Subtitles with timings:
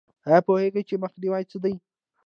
[0.27, 1.73] ایا پوهیږئ چې مخنیوی څه دی؟